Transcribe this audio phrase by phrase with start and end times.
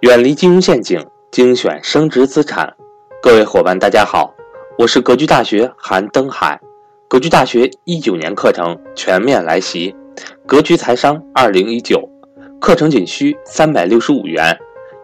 [0.00, 2.70] 远离金融陷阱，精选升值资产。
[3.22, 4.34] 各位伙伴，大家好，
[4.76, 6.60] 我是格局大学韩登海。
[7.08, 9.96] 格局大学一九年课程全面来袭，
[10.44, 12.06] 格局财商二零一九
[12.60, 14.54] 课程仅需三百六十五元，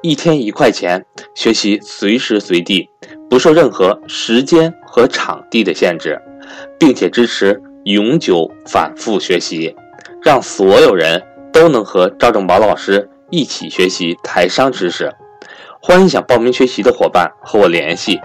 [0.02, 1.02] 一天一块钱，
[1.34, 2.86] 学习随时随地，
[3.30, 6.20] 不受任何时间和场地的限制，
[6.78, 9.74] 并且支持永久反复学习，
[10.22, 13.08] 让所有人都能和赵正宝老师。
[13.34, 15.10] 一起学习台商知识，
[15.80, 18.20] 欢迎想报名学习的伙伴和我联系，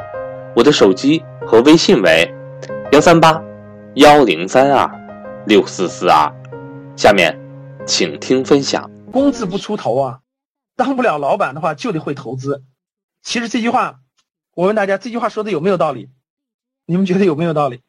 [0.53, 2.29] 我的手机和微信为
[2.91, 3.41] 幺三八
[3.95, 4.85] 幺零三二
[5.45, 6.29] 六四四二。
[6.97, 7.39] 下面，
[7.85, 8.91] 请听分享。
[9.09, 10.19] 工字不出头啊，
[10.75, 12.65] 当不了老板的话就得会投资。
[13.23, 14.01] 其实这句话，
[14.55, 16.09] 我问大家，这句话说的有没有道理？
[16.85, 17.79] 你们觉得有没有道理？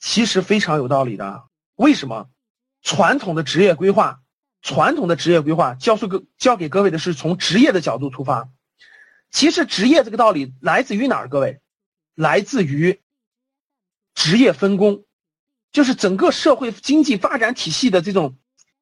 [0.00, 1.42] 其实非常有道理的。
[1.74, 2.28] 为什么？
[2.80, 4.20] 传统的职业规划。
[4.66, 8.48] 传统的职业规划教授各教给各位的是从职业的角度出发，
[9.30, 11.28] 其实职业这个道理来自于哪儿？
[11.28, 11.60] 各位，
[12.16, 13.00] 来自于
[14.12, 15.04] 职业分工，
[15.70, 18.38] 就是整个社会经济发展体系的这种，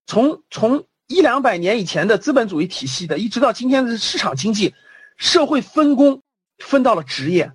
[0.06, 4.74] 从从一两百年以前的资本主义体系的，一直到今天的市场经济，
[5.18, 6.22] 社会分工
[6.60, 7.52] 分到了职业，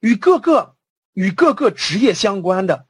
[0.00, 0.74] 与各个
[1.12, 2.86] 与各个职业相关的，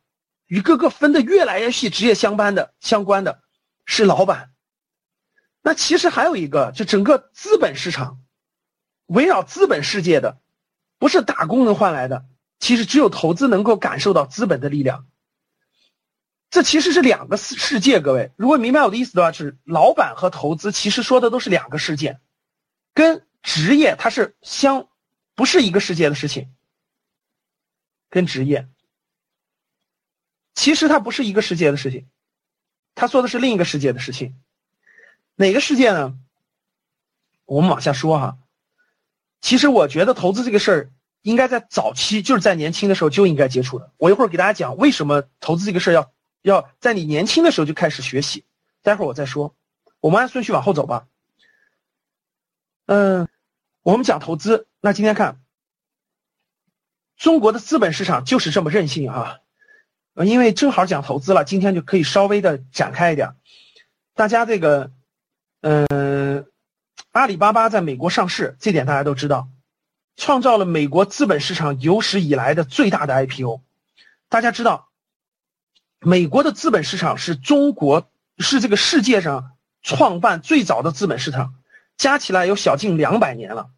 [0.46, 3.42] 与各个分的越来越细职业相关的相关的
[3.84, 4.48] 是老板。
[5.62, 8.20] 那其实还有一个，就整个资本市场，
[9.06, 10.40] 围绕资本世界的，
[10.98, 12.26] 不是打工能换来的。
[12.58, 15.06] 其实只有投资能够感受到资本的力量。
[16.50, 22.20] 这其实是两个世世界，各位，如果明白我的意思的话，是老板和投资其实说的都是两个世界，
[22.92, 24.88] 跟职业它是相
[25.34, 26.52] 不是一个世界的事情。
[28.10, 28.68] 跟职业，
[30.54, 32.06] 其实它不是一个世界的事情，
[32.94, 34.36] 他说的是另一个世界的事情。
[35.34, 36.18] 哪个世界呢？
[37.44, 38.38] 我们往下说哈。
[39.40, 40.92] 其实我觉得投资这个事儿，
[41.22, 43.92] 应该在早期，就是在年轻的时候就应该接触的。
[43.96, 46.12] 我一会儿给大家讲为什么投资这个事儿要
[46.42, 48.44] 要在你年轻的时候就开始学习。
[48.82, 49.56] 待会儿我再说。
[50.00, 51.08] 我们按顺序往后走吧。
[52.86, 53.28] 嗯，
[53.82, 55.42] 我们讲投资，那今天看
[57.16, 59.38] 中国的资本市场就是这么任性啊。
[60.24, 63.34] 因为正好讲投资了，今天就可以稍微的展开一点。
[64.14, 64.92] 大家这个。
[65.62, 66.44] 嗯，
[67.12, 69.48] 阿里巴巴在美国上市，这点大家都知道，
[70.16, 73.62] 创造了美国资本市场有史以来的最大的 IPO。
[74.28, 74.88] 大家知道，
[76.00, 79.52] 美国的资本市场是中国是这个世界上
[79.82, 81.54] 创办最早的资本市场，
[81.96, 83.70] 加起来有小近两百年了。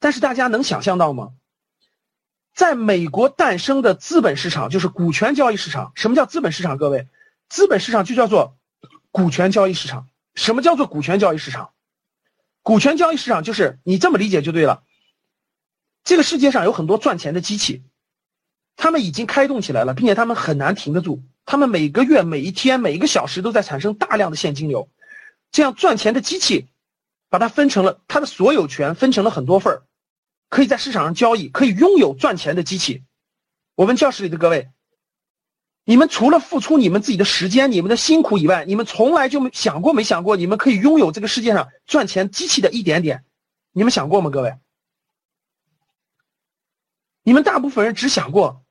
[0.00, 1.34] 但是大家能想象到吗？
[2.52, 5.92] 在美国诞生的资本市场就是股权交易市场。
[5.94, 6.78] 什么叫资本市场？
[6.78, 7.06] 各位，
[7.48, 8.56] 资本市场就叫做
[9.12, 10.08] 股权交易市场。
[10.36, 11.72] 什么叫做股权交易市场？
[12.62, 14.84] 股权交易市场就是你这么理解就对了。
[16.04, 17.82] 这个世界上有很多赚钱的机器，
[18.76, 21.24] 他们已经开动起来了，并且他们很难停得住。
[21.44, 24.88] 他们每个月、每一天、每一个小时都在产生大量的现金流。
[25.50, 26.68] 这样赚钱的机器，
[27.28, 29.82] 把它分成了它的所有权，分成了很多份儿，
[30.48, 33.04] 可以在市场上交易，可以拥有赚钱的机器。
[33.74, 34.68] 我问教室里的各位。
[35.88, 43.24] 你们除了付出你们自己的时间、你们的辛苦以外，你们从来就没想过、没想过，你们可以拥有这个世界上赚钱机器的一点点，
[43.70, 44.28] 你们想过吗？
[44.28, 44.58] 各位，
[47.22, 48.64] 你们大部分人只想过，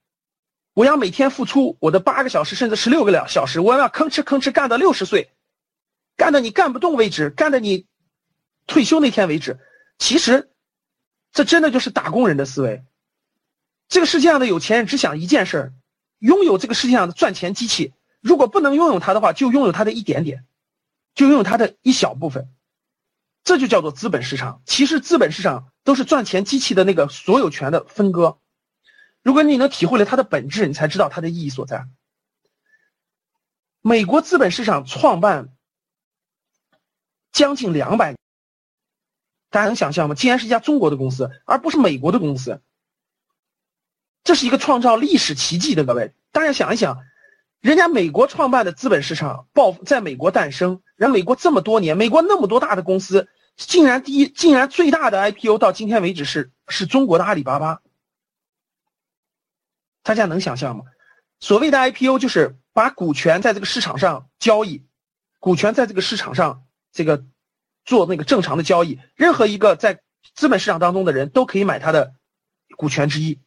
[0.73, 5.31] 我要每天付出我的八个小时甚至十六个两小时，我要吭哧吭哧干到六十岁，
[6.17, 7.87] 干到你干不动为止，干到你
[8.67, 9.57] 退休那天为止。
[9.97, 10.51] 其实，
[11.31, 12.83] 这真的就是打工人的思维。
[13.87, 15.73] 这个世界上的有钱人只想一件事儿。
[16.19, 20.45] 拥有这个世界上的赚钱机器，如果不能拥有它的话，就拥有它的一点点，
[21.13, 22.49] 就拥有它的一小部分，
[23.43, 24.61] 这就叫做资本市场。
[24.65, 28.39] 其实资本市场都是赚钱机器的那个所有权的分割。
[29.21, 31.87] 如果你能体会了它的本质，你才知道它的意义所在。
[33.81, 35.49] 美国资本市场创办
[37.31, 38.15] 将近两百，
[39.49, 40.15] 大家能想象吗？
[40.15, 42.61] 竟然是一家中国的公司，而不是美国的公司。
[44.25, 46.97] 这是一个创造历史奇迹的各位，大家想一想，
[47.61, 57.81] 人家美国创办的资本市场爆在美国诞生，人美国这么多年，美国那么多大的公司，竟然第一，竟然最大的 IPO 到今天为止是是中国的阿里巴巴。
[60.01, 60.85] 大家能想象吗？
[61.39, 64.87] 所谓的 IPO 就是把股权在这个市场上交易，
[65.39, 67.23] 股权在这个市场上这个
[67.85, 70.01] 做那个正常的交易，任何一个在
[70.33, 72.15] 资本市场当中的人都可以买他的
[72.75, 73.39] 股权之一。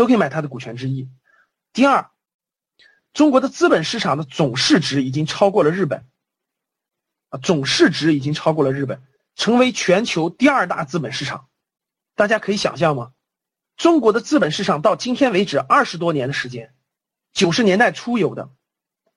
[0.00, 1.10] 都可以买它的股权之一。
[1.74, 2.10] 第二，
[3.12, 6.06] 中国的资本市场的总市值已经超过了日本，
[7.28, 9.02] 啊，总市值已经超过了日本。
[9.36, 11.48] 成为全球第二大资本市场。
[12.14, 13.12] 大家可以想象吗？
[13.76, 16.72] 中国的资本市场到今天为止二十多年的时间，
[17.34, 18.48] 九十年代初有的，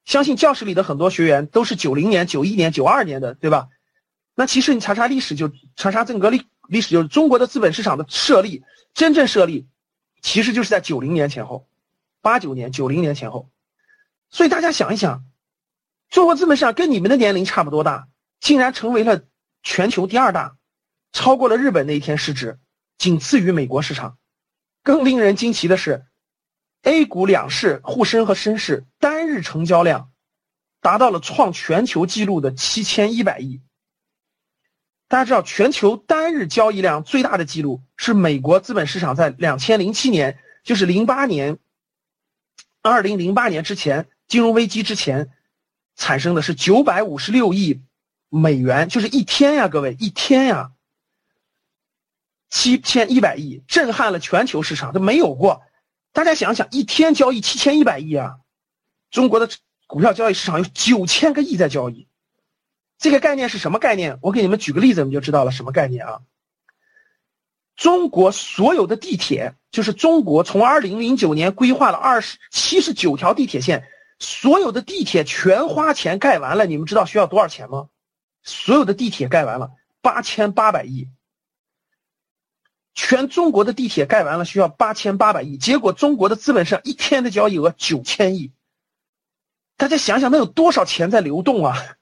[0.03, 3.69] 相信教室里的很多学员都是九零年、九一年、九二年的，对吧？
[4.36, 9.65] 那其实你查查历史，就查查整个历历史，就是中国的资本市场的设立，真正设立，
[10.23, 11.67] 其实就是在九零年前后，
[12.21, 13.51] 八九年、九零年前后。
[14.31, 15.25] 所以大家想一想，
[16.09, 18.07] 中国资本市场跟你们的年龄差不多大，
[18.39, 19.21] 竟然成为了
[19.61, 20.55] 全球第二大，
[21.11, 22.57] 超过了日本那一天市值，
[22.97, 24.17] 仅次于美国市场。
[24.81, 26.05] 更令人惊奇的是
[26.81, 30.11] ，A 股两市沪深和深市单日成交量
[30.81, 33.61] 达到了创全球纪录的七千一百亿。
[35.13, 41.60] 大家知道，全球单日交易量最大的记录是美国资本市场在两千零七年，就是零八年，
[42.81, 45.30] 二零零八年之前金融危机之前，
[45.95, 47.83] 产生的是九百五十六亿
[48.27, 50.71] 美元，就是一天呀，各位一天呀，
[52.50, 55.62] 七千一百亿，震撼了全球市场，都没有过。
[56.12, 58.38] 大家想想，一天交易七千一百亿啊，
[59.12, 59.48] 中国的
[59.86, 62.07] 股票交易市场有九千个亿在交易。
[63.03, 64.17] 这个概念是什么概念？
[64.21, 66.21] 我给你们举个例子，你们就知道了什么概念啊？
[67.75, 73.85] 中国所有的地铁，就是中国从二零零九年规划了二十七十九条地铁线，
[74.19, 77.89] 所有的地铁全花钱盖完了，你们知道需要多少钱吗？
[78.41, 79.71] 所有的地铁盖完了
[80.01, 81.09] 八千八百亿，
[82.94, 88.53] 全中国的地铁盖完了需要八千八百亿，结果中国的资本上一天的交易额九千亿，
[89.75, 91.97] 大家想想，那有多少钱在流动啊？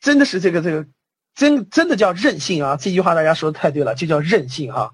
[0.00, 0.86] 真的是这个这个，
[1.34, 2.76] 真真的叫任性啊！
[2.76, 4.88] 这句话大家说的太对了，就叫任性哈。